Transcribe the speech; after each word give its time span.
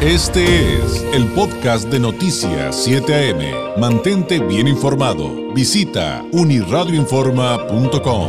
Este 0.00 0.76
es 0.76 1.02
el 1.12 1.26
podcast 1.34 1.88
de 1.88 1.98
Noticias 1.98 2.84
7 2.84 3.32
AM. 3.32 3.80
Mantente 3.80 4.38
bien 4.38 4.68
informado. 4.68 5.52
Visita 5.52 6.22
uniradioinforma.com. 6.30 8.28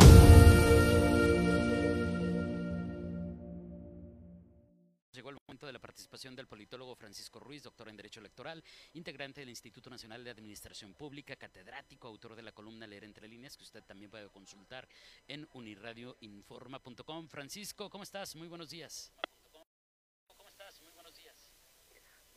Llegó 5.12 5.29
el 5.29 5.36
momento 5.46 5.68
de 5.68 5.74
la 5.74 5.78
participación 5.78 6.36
del 6.36 6.47
politólogo 6.47 6.96
Francisco 6.96 7.40
Ruiz, 7.40 7.62
doctor 7.62 7.88
en 7.88 7.97
Derecho 7.97 8.20
Electoral, 8.20 8.63
integrante 8.94 9.42
del 9.42 9.49
Instituto 9.49 9.92
Nacional 9.92 10.24
de 10.24 10.31
Administración 10.31 10.96
Pública, 10.96 11.36
catedrático, 11.36 12.08
autor 12.08 12.36
de 12.36 12.42
la 12.42 12.51
columna 12.51 12.88
Leer 12.88 13.04
entre 13.04 13.28
líneas, 13.28 13.56
que 13.56 13.63
usted 13.63 13.83
también 13.83 14.10
puede 14.10 14.28
consultar 14.29 14.90
en 15.28 15.47
uniradioinforma.com. 15.54 17.27
Francisco, 17.27 17.91
¿cómo 17.91 18.04
estás? 18.04 18.36
Muy 18.36 18.48
buenos 18.48 18.72
días. 18.72 19.13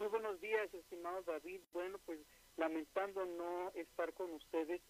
Muy 0.02 0.10
buenos 0.10 0.40
días, 0.40 0.74
estimado 0.74 1.22
David. 1.22 1.60
Bueno, 1.72 1.96
pues 2.04 2.18
lamentando 2.56 3.24
no 3.24 3.70
estar 3.76 4.12
con 4.14 4.32
ustedes 4.32 4.80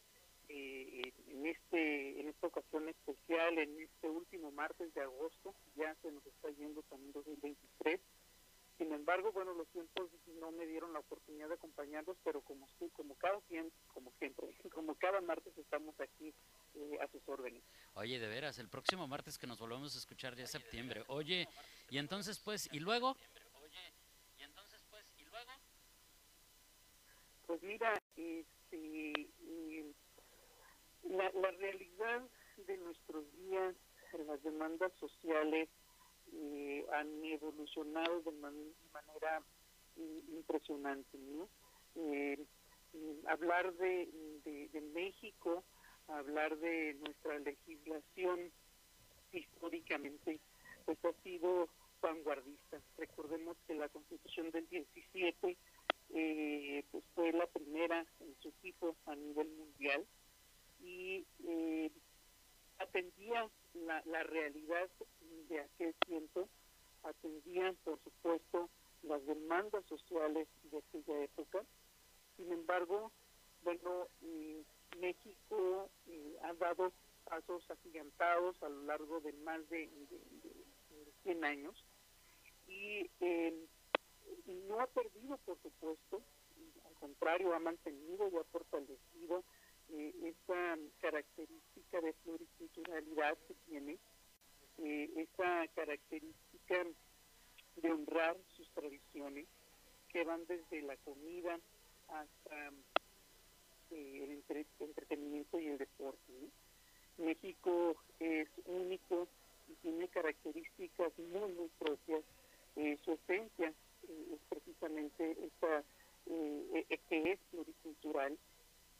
eh, 0.49 1.13
en 1.27 1.45
este 1.45 2.19
en 2.19 2.29
esta 2.29 2.47
ocasión 2.47 2.89
especial, 2.89 3.59
en 3.59 3.79
este 3.79 4.09
último 4.09 4.51
martes 4.53 4.95
de 4.95 5.03
agosto, 5.03 5.55
ya 5.77 5.95
se 6.01 6.11
nos 6.11 6.25
está 6.25 6.49
yendo 6.53 6.81
también 6.85 7.13
2023. 7.13 8.01
Sin 8.79 8.91
embargo, 8.91 9.33
bueno, 9.33 9.53
los 9.53 9.69
tiempos 9.69 10.09
no 10.41 10.51
me 10.51 10.67
dieron 10.67 10.95
la 10.95 11.01
oportunidad 11.01 11.49
de 11.49 11.55
acompañarlos, 11.55 12.17
pero 12.25 12.41
como 12.41 12.67
como 12.95 13.15
cada 13.17 13.39
como 13.93 14.13
siempre, 14.19 14.57
como 14.73 14.95
cada 14.95 15.21
martes 15.21 15.53
estamos 15.59 15.95
aquí 16.01 16.33
eh, 16.75 16.99
a 17.03 17.07
sus 17.09 17.21
órdenes. 17.29 17.63
Oye, 17.95 18.19
de 18.19 18.29
veras, 18.29 18.59
el 18.59 18.71
próximo 18.71 19.07
martes 19.07 19.37
que 19.37 19.47
nos 19.47 19.59
volvemos 19.59 19.95
a 19.95 19.99
escuchar 19.99 20.35
ya 20.37 20.45
es 20.45 20.51
septiembre. 20.51 21.05
Oye, 21.09 21.47
y 21.91 21.99
entonces 21.99 22.39
pues, 22.39 22.71
¿y 22.73 22.81
luego? 22.81 23.19
Pues 27.53 27.65
mira, 27.65 27.93
este, 28.17 29.13
eh, 29.13 29.93
la, 31.03 31.51
realidad 31.51 32.23
de 32.67 32.79
nuestros 32.79 33.31
días, 33.37 33.75
las 34.27 34.43
demandas 34.43 34.91
sociales 34.99 35.69
eh, 36.33 36.87
han 36.95 37.23
evolucionado 37.23 38.23
de 38.23 38.33
manera 38.33 39.43
eh, 39.99 40.23
impresionante. 40.31 41.19
¿no? 41.19 41.47
hablar 43.27 43.75
de, 43.75 44.09
de, 44.45 44.69
de, 44.69 44.81
México, 44.81 45.63
hablar 46.09 46.57
de 46.57 46.95
nuestra 47.01 47.39
legislación 47.39 48.51
históricamente, 49.31 50.41
pues 50.87 50.97
ha 51.05 51.13
sido 51.23 51.69
vanguardista. 52.01 52.81
Recordemos 52.97 53.59
que 53.67 53.75
la 53.75 53.91
Constitución 53.91 54.51
del 54.53 54.67
17 54.71 55.59
eh, 56.13 56.85
pues 56.91 57.05
fue 57.15 57.33
la 57.33 57.47
primera 57.47 58.07
en 58.21 58.35
su 58.41 58.51
tipo 58.63 58.97
a 59.07 59.15
nivel 59.15 59.49
mundial 59.49 60.07
y 60.81 61.25
eh, 61.45 61.91
atendía 62.79 63.49
la, 63.75 64.03
la, 64.07 64.23
realidad 64.25 64.89
de 65.49 65.61
aquel 65.61 65.95
tiempo, 66.07 66.49
atendía 67.03 67.75
por 67.85 67.99
supuesto 68.03 68.69
las 69.03 69.25
demandas 69.27 69.85
sociales 69.87 70.49
de 70.65 70.79
aquella 70.79 71.25
época. 71.25 71.65
Sin 72.37 72.53
embargo, 72.53 73.13
bueno, 73.63 74.09
eh, 74.23 74.63
México 74.99 75.91
eh, 76.07 76.37
ha 76.43 76.53
dado 76.55 76.93
pasos 77.25 77.71
agigantados 77.71 78.61
a 78.63 78.69
lo 78.69 78.83
largo 78.83 79.21
de 79.21 79.33
más 79.45 79.69
de, 79.69 79.89
de, 79.89 81.05
de 81.05 81.13
100 81.23 81.45
años 81.45 81.85
y 82.67 83.11
eh, 83.21 83.55
no 84.69 84.81
ha 84.81 84.87
perdido, 84.89 85.37
por 85.39 85.57
supuesto, 85.63 85.82
contrario, 87.33 87.55
ha 87.55 87.61
mantenido 87.61 88.29
y 88.29 88.37
ha 88.37 88.45
fortalecido 88.45 89.43
eh, 89.91 90.13
esa 90.23 90.77
característica 91.01 92.01
de 92.01 92.13
pluriculturalidad 92.25 93.39
que 93.49 93.55
tiene, 93.67 93.99
eh, 94.79 95.11
esa 95.17 95.67
característica 95.75 96.87
de 97.77 97.91
honrar 97.91 98.37
sus 98.57 98.69
tradiciones, 98.71 99.47
que 100.11 100.25
van 100.25 100.45
desde 100.47 100.83
la 100.83 100.97
comida 100.99 101.59
hasta 102.09 102.69
eh, 103.93 104.25
el 104.25 104.31
entre 104.33 104.67
entretenimiento 104.81 105.59
y 105.59 105.69
el 105.69 105.79
deporte. 105.79 106.33
México 107.17 107.97
es 108.21 108.49
único 108.67 109.27
y 109.69 109.75
tiene 109.77 110.07
características 110.09 111.19
muy, 111.19 111.51
muy 111.53 111.71
propias. 111.79 112.23
Eh, 112.77 112.99
su 113.05 113.13
esencia 113.13 113.69
es 113.69 114.41
precisamente 114.51 115.37
esta 115.47 115.83
eh, 116.27 116.87
eh, 116.89 116.99
que 117.09 117.33
es 117.33 117.41
pluricultural 117.51 118.39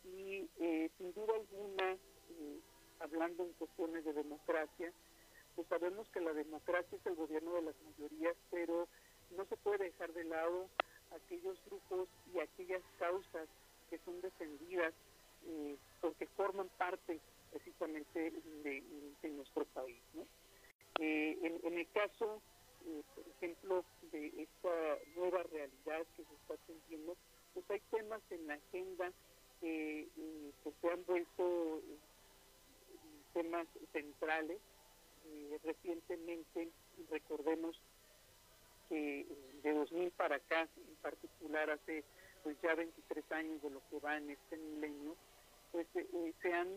y 0.05 0.49
eh, 0.59 0.91
sin 0.99 1.13
duda 1.15 1.35
alguna, 1.35 1.93
eh, 1.93 2.61
hablando 3.01 3.45
en 3.45 3.53
cuestiones 3.53 4.05
de 4.05 4.13
democracia, 4.13 4.93
pues 5.55 5.69
sabemos 5.69 6.09
que 6.09 6.21
la 6.21 6.33
democracia 6.33 6.99
es 6.99 7.07
el 7.07 7.15
gobierno 7.15 7.55
de 7.55 7.62
mayorías, 7.85 8.37
pero 8.51 8.89
no 9.37 9.45
se 9.47 9.57
puede 9.57 9.85
dejar 9.85 10.13
de 10.13 10.25
lado 10.25 10.69
aquellos 11.15 11.59
grupos 11.67 12.09
y 12.35 12.41
aquellas 12.41 12.83
causas 12.99 13.49
que 13.91 13.99
son 14.05 14.21
defendidas 14.21 14.95
eh, 15.47 15.77
porque 16.01 16.27
forman 16.29 16.69
parte 16.79 17.21
precisamente 17.51 18.33
de, 18.63 18.83
nuestro 19.31 19.65
país. 19.67 20.01
Eh, 20.99 21.61
en, 21.65 21.79
el 21.79 21.89
caso 21.93 22.41
eh, 22.87 23.03
por 23.15 23.29
ejemplo, 23.29 23.85
de 24.11 24.27
esta 24.43 24.99
nueva 25.15 25.43
realidad 25.45 26.07
que 26.17 26.25
se 26.25 26.35
está 26.35 26.55
atendiendo, 26.55 27.17
pues 27.55 27.71
hay 27.71 27.81
temas 27.91 28.21
en 28.31 28.47
la 28.47 28.55
agenda 28.55 29.13
que, 29.61 30.09
se 30.81 30.91
han 30.91 31.05
vuelto 31.05 31.81
temas 33.33 33.67
centrales. 33.93 34.59
Eh, 35.27 35.59
recientemente, 35.65 36.71
recordemos 37.11 37.81
que 38.89 39.27
de 39.63 39.73
2000 39.73 40.11
para 40.13 40.37
acá, 40.37 40.69
en 40.77 40.97
particular 41.03 41.71
hace 41.71 42.05
pues 42.43 42.57
ya 42.63 42.75
23 42.75 43.33
años 43.33 43.63
de 43.63 43.71
lo 43.71 43.81
que 43.89 44.01
va 44.01 44.17
en 44.17 44.31
este 44.31 44.57
milenio, 44.57 45.17
pues 45.71 45.87
se 46.43 46.53
han 46.53 46.69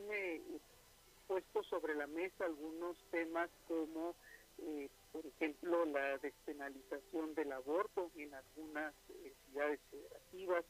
puesto 1.28 1.64
sobre 1.64 1.96
la 1.96 2.06
mesa 2.06 2.46
algunos 2.46 2.96
temas 3.10 3.50
como 3.68 4.16
eh, 4.60 4.90
por 5.12 5.26
ejemplo, 5.26 5.86
la 5.86 6.18
despenalización 6.18 7.34
del 7.36 7.52
aborto 7.52 8.12
en 8.18 8.34
algunas 8.34 8.94
eh, 9.10 9.34
ciudades 9.46 9.80
federativas, 9.90 10.66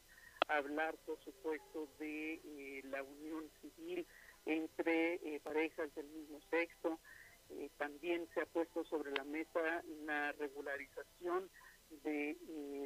hablar, 0.48 0.94
por 1.04 1.18
supuesto, 1.24 1.88
de 1.98 2.34
eh, 2.34 2.82
la 2.84 3.02
unión 3.02 3.50
civil 3.60 4.06
entre 4.44 5.14
eh, 5.14 5.40
parejas 5.42 5.92
del 5.94 6.06
mismo 6.06 6.40
sexo. 6.50 7.00
Eh, 7.50 7.70
también 7.76 8.28
se 8.34 8.40
ha 8.40 8.46
puesto 8.46 8.84
sobre 8.84 9.12
la 9.12 9.24
mesa 9.24 9.82
una 10.02 10.32
regularización 10.32 11.48
de 12.02 12.36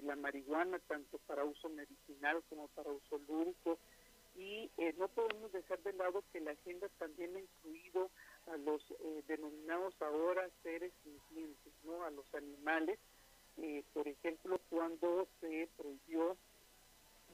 la 0.03 0.15
marihuana, 0.17 0.79
tanto 0.81 1.19
para 1.27 1.45
uso 1.45 1.69
medicinal 1.71 2.43
como 2.49 2.69
para 2.69 2.91
uso 2.91 3.19
lúdico. 3.27 3.79
Y 4.37 4.71
no 4.99 5.09
podemos 5.09 5.51
dejar 5.53 5.83
de 5.83 5.93
lado 5.95 6.23
que 6.33 6.41
la 6.41 6.53
agenda 6.53 6.89
también 6.99 7.35
ha 7.37 7.41
incluido 7.41 8.11
a 8.47 8.57
los 8.57 8.83
eh, 8.91 9.23
denominados 9.27 9.95
ahora 10.01 10.49
seres 10.63 10.93
sintientes, 11.03 11.73
¿no? 11.85 12.05
A 12.05 12.11
los 12.11 12.33
animales, 12.35 12.99
eh, 13.59 13.85
por 13.93 14.09
ejemplo, 14.09 14.61
cuando 14.69 15.29
se 15.41 15.69
prohibió 15.77 16.37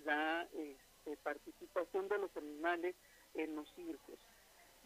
la 0.05 0.49
este, 0.55 1.17
participación 1.23 2.09
de 2.09 2.19
los 2.19 2.37
animales 2.37 2.95
en 3.35 3.55
los 3.55 3.69
circos. 3.75 4.19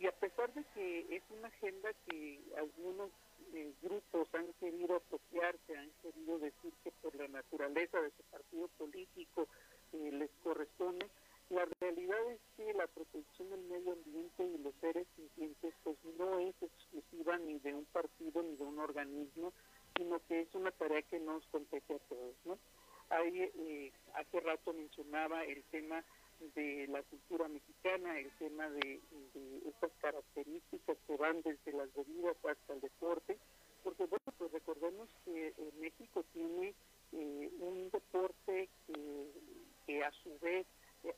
Y 0.00 0.06
a 0.06 0.12
pesar 0.12 0.50
de 0.54 0.64
que 0.74 1.14
es 1.14 1.22
una 1.28 1.48
agenda 1.48 1.90
que 2.08 2.40
algunos 2.56 3.10
eh, 3.52 3.70
grupos 3.82 4.28
han 4.32 4.50
querido 4.54 4.96
apropiarse, 4.96 5.76
han 5.76 5.90
querido 6.00 6.38
decir 6.38 6.72
que 6.82 6.90
por 7.02 7.14
la 7.14 7.28
naturaleza 7.28 8.00
de 8.00 8.10
su 8.12 8.22
partido 8.30 8.68
político 8.78 9.46
eh, 9.92 10.10
les 10.10 10.30
corresponde, 10.42 11.06
la 11.50 11.66
realidad 11.80 12.18
es 12.30 12.40
que 12.56 12.72
la 12.72 12.86
protección 12.86 13.50
del 13.50 13.60
medio 13.64 13.92
ambiente 13.92 14.42
y 14.42 14.56
los 14.62 14.74
seres 14.80 15.06
sintientes 15.16 15.74
pues 15.84 15.98
no 16.16 16.38
es 16.38 16.54
exclusiva 16.62 17.36
ni 17.36 17.58
de 17.58 17.74
un 17.74 17.84
partido 17.84 18.42
ni 18.42 18.56
de 18.56 18.64
un 18.64 18.78
organismo, 18.78 19.52
sino 19.98 20.18
que 20.26 20.40
es 20.40 20.54
una 20.54 20.70
tarea 20.70 21.02
que 21.02 21.20
nos 21.20 21.44
compete 21.48 21.92
a 21.92 21.98
todos. 22.08 22.36
¿no? 22.46 22.58
Hay, 23.10 23.38
eh, 23.38 23.92
hace 24.14 24.40
rato 24.40 24.72
mencionaba 24.72 25.44
el 25.44 25.62
tema 25.64 26.02
de 26.54 26.86
la 26.88 27.02
cultura 27.02 27.48
mexicana, 27.48 28.18
el 28.18 28.30
tema 28.38 28.68
de, 28.70 29.00
estas 29.68 29.90
características 30.00 30.96
que 31.06 31.16
van 31.16 31.42
desde 31.42 31.72
las 31.72 31.92
bebidas 31.94 32.36
hasta 32.44 32.74
el 32.74 32.80
deporte, 32.80 33.38
porque 33.84 34.04
bueno, 34.06 34.24
pues 34.38 34.52
recordemos 34.52 35.08
que 35.24 35.48
eh, 35.48 35.54
México 35.80 36.24
tiene 36.32 36.74
eh, 37.12 37.50
un 37.60 37.90
deporte 37.90 38.68
que, 38.86 39.26
que 39.86 40.04
a 40.04 40.10
su 40.22 40.38
vez 40.40 40.66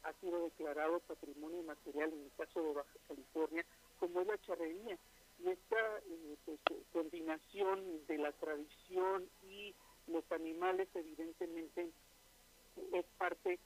ha 0.05 0.13
sido 0.21 0.45
declarado 0.45 1.01
patrimonio 1.01 1.63
material 1.63 2.13
en 2.13 2.25
el 2.25 2.31
caso 2.37 2.63
de 2.63 2.73
Baja 2.73 2.99
California, 3.09 3.65
como 3.99 4.21
es 4.21 4.27
la 4.27 4.39
charrería. 4.43 4.99
Y 5.41 5.49
esta 5.49 5.99
eh, 5.99 6.37
pues, 6.45 6.59
combinación 6.93 8.07
de 8.07 8.19
la 8.19 8.33
tradición 8.33 9.29
y 9.43 9.75
los 10.07 10.31
animales 10.31 10.89
evidentemente 10.95 11.91
es 12.93 13.05
parte 13.19 13.59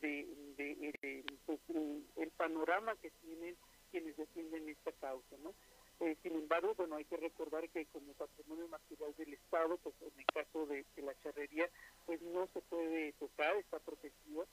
de, 0.00 1.24
pues, 1.44 1.60
el, 1.68 2.30
panorama 2.36 2.94
que 2.96 3.10
tienen 3.22 3.56
quienes 3.90 4.16
defienden 4.16 4.68
esta 4.68 4.92
causa, 4.92 5.36
¿no? 5.42 5.54
Eh, 6.00 6.16
sin 6.22 6.34
embargo, 6.34 6.74
bueno, 6.76 6.96
hay 6.96 7.04
que 7.06 7.16
recordar 7.16 7.68
que 7.70 7.86
como 7.86 8.12
patrimonio 8.12 8.68
material 8.68 9.14
del 9.16 9.32
Estado, 9.32 9.78
pues 9.78 9.94
en 10.02 10.18
el 10.18 10.26
caso 10.26 10.66
de, 10.66 10.84
la 10.96 11.14
charrería, 11.22 11.70
pues 12.04 12.20
no 12.20 12.46
se 12.48 12.60
puede 12.60 13.12
tocar, 13.14 13.56
está 13.56 13.78
protegida. 13.78 14.44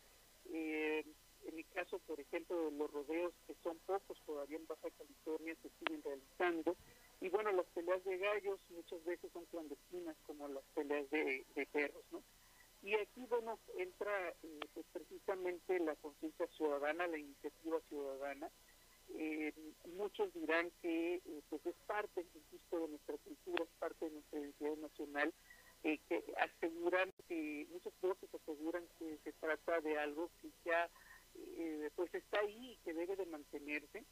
Eh, 0.53 1.03
en 1.45 1.57
el 1.57 1.65
caso, 1.73 1.99
por 1.99 2.19
ejemplo, 2.19 2.55
de 2.65 2.71
los 2.71 2.91
rodeos, 2.91 3.33
que 3.45 3.55
son 3.63 3.77
pocos 3.79 4.17
todavía 4.25 4.57
en 4.57 4.67
Baja 4.67 4.89
California, 4.97 5.55
se 5.61 5.69
siguen 5.79 6.01
realizando. 6.03 6.75
Y 7.19 7.29
bueno, 7.29 7.51
las 7.51 7.65
peleas 7.67 8.03
de 8.05 8.17
gallos 8.17 8.59
muchas 8.69 9.03
veces 9.03 9.31
son 9.31 9.45
clandestinas, 9.45 10.15
como 10.25 10.47
las 10.47 10.63
peleas 10.73 11.09
de, 11.09 11.45
perros, 11.71 12.03
¿no? 12.11 12.23
Y 12.83 12.93
aquí, 12.95 13.25
bueno, 13.29 13.57
entra 13.77 14.29
eh, 14.43 14.59
pues, 14.73 14.85
precisamente 14.91 15.79
la 15.79 15.95
conciencia 15.95 16.45
ciudadana, 16.47 17.07
la 17.07 17.17
iniciativa 17.17 17.79
ciudadana, 17.87 18.51
eh, 19.15 19.53
muchos 19.95 20.33
dirán 20.33 20.71
que 20.81 21.15
eh, 21.15 21.41
pues 21.49 21.65
es 21.65 21.75
parte, 21.85 22.25
insisto, 22.33 22.79
de 22.79 22.87
nuestra 22.89 23.17
cultura, 23.17 23.63
es 23.63 23.69
parte 23.79 24.05
de 24.05 24.11
nuestra 24.11 24.39
identidad 24.39 24.77
nacional, 24.77 25.33
eh, 25.83 25.99
que 26.07 26.23
aseguran 26.37 27.13
que, 27.27 27.67
muchos 27.71 27.93
voces 28.01 28.29
aseguran 28.33 28.83
que 28.97 29.17
se 29.23 29.33
trata 29.33 29.81
de 29.81 29.97
algo 29.97 30.29
que 30.41 30.49
ya 30.65 30.89
eh, 31.35 31.89
pues 31.95 32.13
está 32.13 32.39
ahí 32.39 32.71
y 32.71 32.77
que 32.77 32.93
debe 32.93 33.15
de 33.15 33.25
mantenerse. 33.25 34.03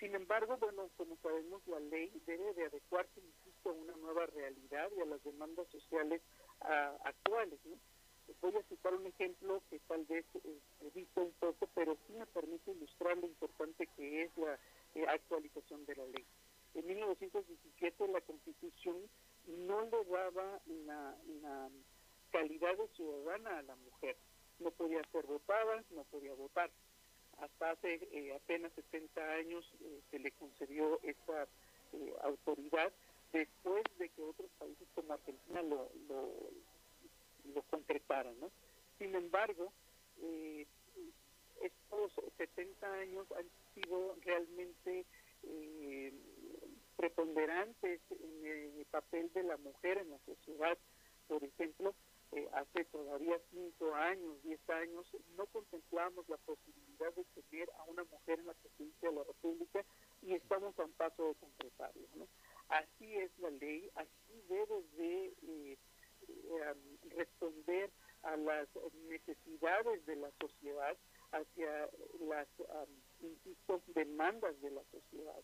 sin 0.00 0.14
embargo, 0.14 0.56
bueno, 0.58 0.90
como 0.96 1.16
sabemos, 1.22 1.66
la 1.66 1.80
ley 1.80 2.12
debe 2.26 2.52
de 2.54 2.66
adecuarse, 2.66 3.20
insisto, 3.20 3.70
a 3.70 3.72
una 3.72 3.96
nueva 3.96 4.26
realidad 4.26 4.90
y 4.96 5.00
a 5.00 5.06
las 5.06 5.22
demandas 5.22 5.68
sociales 5.68 6.20
ah, 6.60 6.96
actuales, 7.04 7.58
¿no? 7.64 7.76
Voy 8.40 8.54
a 8.56 8.62
citar 8.64 8.94
un 8.94 9.06
ejemplo 9.06 9.62
que 9.70 9.78
tal 9.80 10.04
vez 10.04 10.24
eh, 10.44 10.60
he 10.82 10.90
visto 10.90 11.22
un 11.22 11.32
poco, 11.40 11.68
pero 11.74 11.96
sí 12.06 12.12
me 12.12 12.26
permite 12.26 12.70
ilustrar 12.70 13.16
lo 13.16 13.26
importante 13.26 13.88
que 13.96 14.24
es 14.24 14.36
la 14.36 14.58
eh, 14.94 15.06
actualización 15.08 15.84
de 15.86 15.96
la 15.96 16.04
ley. 16.06 16.24
En 16.74 16.86
1917 16.86 18.08
la 18.08 18.20
Constitución 18.20 18.96
no 19.46 19.82
le 19.82 20.04
daba 20.04 20.60
la, 20.86 21.70
calidad 22.30 22.76
de 22.76 22.88
ciudadana 22.88 23.58
a 23.58 23.62
la 23.62 23.76
mujer. 23.76 24.16
No 24.58 24.70
podía 24.72 25.02
ser 25.10 25.24
votada, 25.24 25.82
no 25.90 26.04
podía 26.04 26.34
votar. 26.34 26.70
Hasta 27.38 27.70
hace 27.70 27.94
eh, 28.12 28.34
apenas 28.34 28.72
70 28.74 29.20
años 29.20 29.64
se 30.10 30.18
le 30.18 30.30
concedió 30.32 31.00
esa 31.02 31.48
autoridad 32.22 32.92
después 33.32 33.84
de 33.98 34.08
que 34.08 34.22
otros 34.22 34.50
países 34.58 34.88
como 34.94 35.12
Argentina 35.12 35.62
lo, 35.62 35.90
lo 36.08 36.50
lo 37.54 37.62
concretaran. 37.62 38.38
¿no? 38.40 38.50
Sin 38.98 39.14
embargo, 39.14 39.72
eh, 40.22 40.66
estos 41.60 42.12
70 42.36 42.92
años 42.92 43.26
han 43.32 43.46
sido 43.74 44.16
realmente 44.22 45.04
eh, 45.44 46.12
preponderantes 46.96 48.00
en 48.10 48.78
el 48.78 48.84
papel 48.86 49.32
de 49.32 49.42
la 49.44 49.56
mujer 49.58 49.98
en 49.98 50.10
la 50.10 50.18
sociedad. 50.26 50.76
Por 51.26 51.44
ejemplo, 51.44 51.94
eh, 52.32 52.48
hace 52.52 52.84
todavía 52.86 53.38
5 53.50 53.94
años, 53.94 54.42
10 54.42 54.70
años, 54.70 55.06
no 55.36 55.46
contemplamos 55.46 56.28
la 56.28 56.36
posibilidad 56.38 57.14
de 57.14 57.24
tener 57.24 57.70
a 57.78 57.84
una 57.84 58.04
mujer 58.04 58.40
en 58.40 58.46
la 58.46 58.54
presidencia 58.54 59.10
de 59.10 59.16
la 59.16 59.24
República 59.24 59.84
y 60.22 60.34
estamos 60.34 60.78
a 60.78 60.84
un 60.84 60.92
paso 60.92 61.28
de 61.28 61.34
concretarlo. 61.36 62.02
¿no? 62.16 62.26
Es 63.18 63.36
la 63.38 63.50
ley, 63.50 63.90
así 63.96 64.42
debe 64.48 64.82
de 64.96 65.34
eh, 65.42 65.78
responder 67.16 67.90
a 68.22 68.36
las 68.36 68.68
necesidades 69.08 70.06
de 70.06 70.16
la 70.16 70.30
sociedad, 70.40 70.96
hacia 71.32 71.90
las, 72.20 72.48
insisto, 73.20 73.82
demandas 73.88 74.60
de 74.60 74.70
la 74.70 74.82
sociedad. 74.92 75.42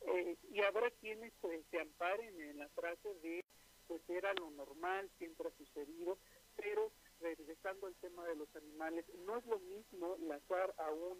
Eh, 0.00 0.36
y 0.50 0.60
habrá 0.62 0.90
quienes 1.00 1.32
pues, 1.40 1.64
se 1.70 1.80
amparen 1.80 2.40
en 2.40 2.58
la 2.58 2.68
frase 2.70 3.14
de, 3.22 3.44
pues 3.86 4.02
era 4.08 4.32
lo 4.34 4.50
normal, 4.50 5.08
siempre 5.18 5.48
ha 5.48 5.52
sucedido, 5.52 6.18
pero 6.56 6.90
regresando 7.20 7.86
al 7.86 7.94
tema 7.96 8.26
de 8.26 8.34
los 8.34 8.48
animales, 8.56 9.04
no 9.24 9.36
es 9.38 9.46
lo 9.46 9.60
mismo 9.60 10.16
lanzar 10.26 10.74
a 10.78 10.90
un 10.90 11.18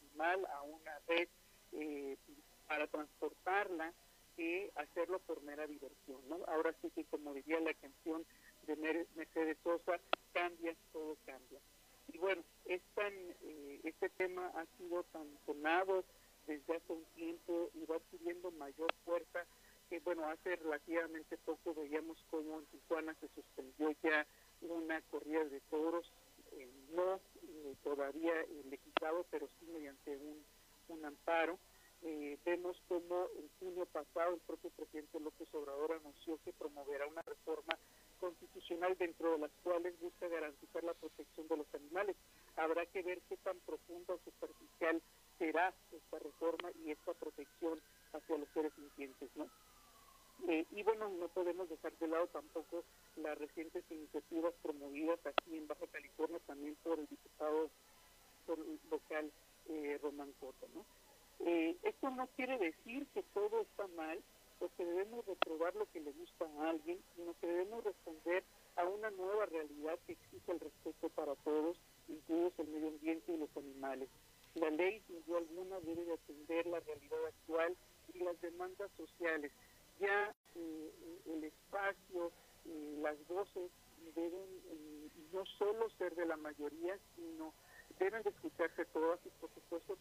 animal, 0.00 0.46
a 0.52 0.62
una 0.62 0.98
red, 1.06 1.28
eh, 1.72 2.16
para 2.66 2.86
transportarla, 2.88 3.94
que 4.38 4.70
hacerlo 4.76 5.18
por 5.18 5.42
mera 5.42 5.66
diversión, 5.66 6.20
¿no? 6.28 6.44
Ahora 6.46 6.72
sí 6.80 6.90
que 6.94 7.04
como 7.06 7.34
diría 7.34 7.58
la 7.58 7.74
canción 7.74 8.24
de 8.68 8.76
Mercedes 9.16 9.58
Sosa, 9.64 9.98
cambia, 10.32 10.76
todo 10.92 11.16
cambia. 11.26 11.58
Y 12.12 12.18
bueno, 12.18 12.44
es 12.66 12.80
tan, 12.94 13.12
eh, 13.42 13.80
este 13.82 14.08
tema 14.10 14.46
ha 14.54 14.64
sido 14.78 15.02
tan 15.12 15.26
sonado 15.44 16.04
desde 16.46 16.76
hace 16.76 16.92
un 16.92 17.04
tiempo 17.16 17.70
y 17.74 17.84
va 17.86 17.96
adquiriendo 17.96 18.52
mayor 18.52 18.94
fuerza 19.04 19.44
que 19.90 20.00
bueno, 20.00 20.28
hace 20.28 20.54
relativamente 20.56 21.36
poco 21.38 21.74
veíamos 21.74 22.22
cómo 22.30 22.58
en 22.58 22.66
Tijuana 22.66 23.14
se 23.20 23.28
suspendió 23.28 23.90
ya 24.02 24.26
una 24.60 25.00
corrida 25.02 25.44
de 25.46 25.60
toros, 25.62 26.12
eh, 26.52 26.68
no 26.94 27.14
eh, 27.14 27.74
todavía 27.82 28.34
legislado, 28.70 29.24
pero 29.30 29.48
sí 29.58 29.66
mediante 29.66 30.16
un, 30.16 30.44
un 30.88 31.04
amparo. 31.04 31.58
Eh, 32.02 32.38
vemos 32.44 32.76
como 32.88 33.28
en 33.36 33.48
junio 33.58 33.86
pasado 33.86 34.34
el 34.34 34.40
propio 34.40 34.70
presidente 34.70 35.18
López 35.18 35.48
Obrador 35.52 35.92
anunció 35.92 36.38
que 36.44 36.52
promoverá 36.52 37.06
una 37.06 37.22
reforma 37.22 37.76
constitucional 38.20 38.96
dentro 38.98 39.32
de 39.32 39.38
las 39.38 39.50
cuales 39.62 39.98
busca 40.00 40.28
garantizar 40.28 40.84
la 40.84 40.94
protección 40.94 41.48
de 41.48 41.56
los 41.56 41.74
animales. 41.74 42.16
Habrá 42.56 42.86
que 42.86 43.02
ver 43.02 43.20
qué 43.28 43.36
tan 43.38 43.58
profunda 43.60 44.14
o 44.14 44.20
superficial 44.24 45.02
será 45.38 45.74
esta 45.92 46.18
reforma 46.18 46.70
y 46.84 46.90
esta 46.90 47.14
protección 47.14 47.80
hacia 48.12 48.38
los 48.38 48.48
seres 48.50 48.72
sintientes, 48.74 49.30
¿no? 49.34 49.48
Eh, 50.46 50.64
y 50.70 50.82
bueno, 50.84 51.08
no 51.08 51.28
podemos 51.28 51.68
dejar 51.68 51.92
de 51.98 52.06
lado 52.06 52.28
tampoco 52.28 52.84
las 53.16 53.36
recientes 53.38 53.84
iniciativas 53.90 54.54
promovidas 54.62 55.18
aquí 55.26 55.56
en 55.56 55.66
Baja 55.66 55.86
California 55.88 56.38
también 56.46 56.76
por 56.84 56.98
el 56.98 57.06
diputado 57.08 57.70
local 58.90 59.30
eh, 59.68 59.98
Román 60.00 60.32
Cota, 60.40 60.66
¿no? 60.74 60.84
Eh, 61.40 61.76
esto 61.82 62.10
no 62.10 62.26
quiere 62.36 62.58
decir 62.58 63.06
que 63.14 63.22
todo 63.34 63.60
está 63.60 63.86
mal, 63.88 64.18
o 64.60 64.68
que 64.76 64.84
debemos 64.84 65.24
reprobar 65.26 65.74
lo 65.76 65.86
que 65.92 66.00
le 66.00 66.12
gusta 66.12 66.44
a 66.44 66.70
alguien, 66.70 66.98
sino 67.14 67.34
que 67.40 67.46
debemos 67.46 67.84
responder 67.84 68.42
a 68.76 68.84
una 68.84 69.10
nueva 69.10 69.46
realidad 69.46 69.98
que 70.06 70.12
exige 70.12 70.52
el 70.52 70.60
respeto 70.60 71.08
para 71.10 71.34
todos, 71.36 71.76
incluidos 72.08 72.52
el 72.58 72.68
medio 72.68 72.88
ambiente 72.88 73.32
y 73.32 73.36
los 73.36 73.56
animales. 73.56 74.08
La 74.54 74.70
ley, 74.70 75.00
sin 75.06 75.24
duda 75.26 75.38
alguna, 75.38 75.80
debe 75.80 76.04
de 76.04 76.14
atender 76.14 76.66
la 76.66 76.80
realidad 76.80 77.26
actual 77.26 77.76
y 78.14 78.18
las 78.18 78.40
demandas 78.40 78.90
sociales. 78.96 79.52
Ya 80.00 80.34
eh, 80.56 80.92
el 81.26 81.44
espacio, 81.44 82.32
eh, 82.66 82.98
las 83.00 83.16
voces 83.28 83.70
deben 84.14 84.48
no 85.32 85.44
solo 85.58 85.88
ser 85.98 86.14
de 86.14 86.26
la 86.26 86.36
mayoría, 86.36 86.98
sino 87.14 87.52
deben 87.98 88.22
de 88.22 88.30
escucharse 88.30 88.84
todas 88.86 89.20
y 89.24 89.30
por 89.40 89.50
supuesto 89.54 89.96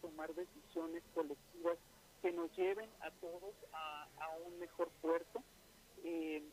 colectivas 1.13 1.77
que 2.21 2.31
nos 2.31 2.55
lleven 2.57 2.89
a 3.01 3.11
todos 3.11 3.53
a, 3.73 4.07
un 4.45 4.59
mejor 4.59 4.89
puerto. 5.01 5.43
Eh, 6.03 6.43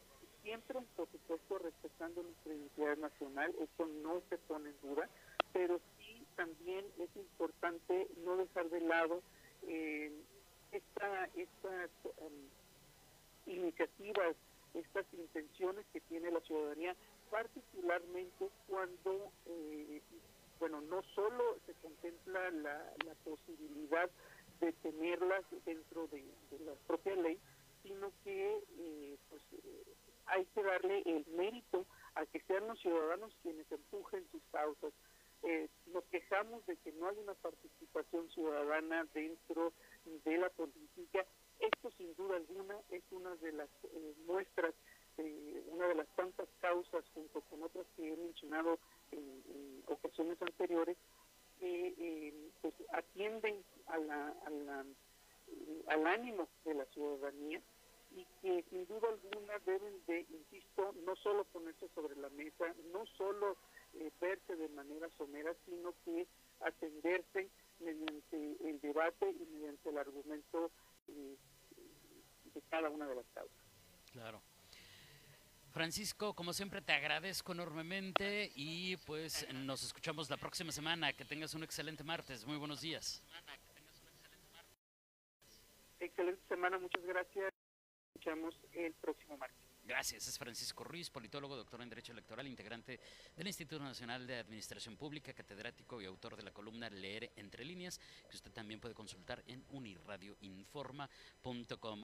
siempre, 0.42 0.78
por 0.96 1.08
supuesto, 1.10 1.58
respetando 1.58 2.22
nuestra 2.22 2.54
identidad 2.54 2.96
nacional, 2.98 3.54
eso 3.60 3.86
no 3.86 4.22
se 4.28 4.38
pone 4.38 4.70
en 4.70 4.80
duda, 4.82 5.08
pero 5.52 5.80
sí 5.98 6.24
también 6.36 6.84
es 6.98 7.08
importante 7.16 8.08
no 8.24 8.36
dejar 8.36 8.68
de 8.70 8.80
lado 8.80 9.22
eh, 9.66 10.12
esta, 10.72 11.24
estas 11.36 11.90
um, 12.18 13.52
iniciativas, 13.52 14.36
estas 14.74 15.06
intenciones 15.12 15.84
que 15.92 16.00
tiene 16.02 16.30
la 16.30 16.40
ciudadanía, 16.40 16.94
particularmente 17.30 18.48
cuando 18.68 19.30
eh, 19.46 20.02
bueno, 20.58 20.80
no 20.82 21.02
solo 21.14 21.58
se 21.66 21.74
contempla 21.74 22.50
la, 22.50 22.94
posibilidad 23.24 24.10
de 24.60 24.72
tenerlas 24.74 25.44
dentro 25.64 26.06
de, 26.08 26.24
la 26.64 26.74
propia 26.86 27.16
ley, 27.16 27.38
sino 27.82 28.12
que 28.22 28.62
eh, 28.78 29.18
pues, 29.28 29.42
eh, 29.52 29.84
hay 30.26 30.44
que 30.46 30.62
darle 30.62 31.02
el 31.06 31.26
mérito 31.36 31.86
a 32.14 32.24
que 32.26 32.40
sean 32.42 32.66
los 32.68 32.80
ciudadanos 32.80 33.34
quienes 33.42 33.70
empujen 33.72 34.26
sus 34.30 34.42
causas. 34.52 34.92
Eh, 35.42 35.68
nos 35.86 36.04
quejamos 36.04 36.64
de 36.66 36.76
que 36.78 36.92
no 36.92 37.08
hay 37.08 37.18
una 37.18 37.34
participación 37.34 38.30
ciudadana 38.30 39.04
dentro 39.12 39.72
de 40.24 40.38
la 40.38 40.48
política. 40.50 41.26
Esto 41.58 41.90
sin 41.92 42.14
duda 42.14 42.36
alguna 42.36 42.76
es 42.90 43.02
una 43.10 43.34
de 43.36 43.52
las 43.52 43.68
muestras, 44.26 44.74
una 45.66 45.86
de 45.88 45.94
las 45.94 46.08
tantas 46.16 46.48
causas 46.60 47.04
junto 47.14 47.40
con 47.42 47.62
otras 47.62 47.86
que 47.96 48.12
he 48.12 48.16
mencionado 48.16 48.78
en, 49.14 49.82
ocasiones 49.86 50.40
anteriores 50.40 50.96
que 51.58 51.94
eh, 51.98 52.34
pues 52.62 52.74
atienden 52.92 53.62
a 53.86 53.98
la, 53.98 54.34
al 55.88 56.06
ánimo 56.06 56.48
de 56.64 56.74
la 56.74 56.84
ciudadanía 56.86 57.60
y 58.16 58.26
que 58.40 58.64
sin 58.70 58.86
duda 58.86 59.08
alguna 59.08 59.58
deben 59.66 60.04
de, 60.06 60.26
insisto, 60.30 60.94
no 61.04 61.16
solo 61.16 61.44
ponerse 61.44 61.88
sobre 61.94 62.16
la 62.16 62.28
mesa, 62.30 62.74
no 62.92 63.04
solo 63.18 63.56
eh, 63.94 64.10
verse 64.20 64.56
de 64.56 64.68
manera 64.68 65.08
somera, 65.16 65.54
sino 65.66 65.94
que 66.04 66.26
atenderse 66.60 67.48
mediante 67.80 68.56
el 68.68 68.80
debate 68.80 69.30
y 69.30 69.44
mediante 69.52 69.90
el 69.90 69.98
argumento 69.98 70.70
eh, 71.08 71.36
de 72.54 72.62
cada 72.70 72.88
una 72.90 73.08
de 73.08 73.16
las 73.16 73.26
causas. 73.34 73.56
Claro. 74.12 74.40
Francisco, 75.74 76.34
como 76.34 76.52
siempre 76.52 76.80
te 76.82 76.92
agradezco 76.92 77.50
enormemente 77.50 78.52
y 78.54 78.96
pues 78.98 79.44
nos 79.52 79.82
escuchamos 79.82 80.30
la 80.30 80.36
próxima 80.36 80.70
semana. 80.70 81.12
Que 81.12 81.24
tengas 81.24 81.52
un 81.54 81.64
excelente 81.64 82.04
martes. 82.04 82.46
Muy 82.46 82.58
buenos 82.58 82.80
días. 82.80 83.24
Excelente 85.98 86.40
semana, 86.46 86.78
muchas 86.78 87.04
gracias. 87.04 87.52
Escuchamos 88.14 88.54
el 88.72 88.94
próximo 88.94 89.36
martes. 89.36 89.58
Gracias, 89.82 90.28
es 90.28 90.38
Francisco 90.38 90.84
Ruiz, 90.84 91.10
politólogo, 91.10 91.56
doctor 91.56 91.82
en 91.82 91.88
Derecho 91.88 92.12
Electoral, 92.12 92.46
integrante 92.46 93.00
del 93.36 93.48
Instituto 93.48 93.82
Nacional 93.82 94.28
de 94.28 94.36
Administración 94.36 94.96
Pública, 94.96 95.32
catedrático 95.32 96.00
y 96.00 96.04
autor 96.04 96.36
de 96.36 96.44
la 96.44 96.52
columna 96.52 96.88
Leer 96.88 97.32
entre 97.34 97.64
líneas, 97.64 97.98
que 98.30 98.36
usted 98.36 98.52
también 98.52 98.78
puede 98.78 98.94
consultar 98.94 99.42
en 99.48 99.64
unirradioinforma.com. 99.70 102.03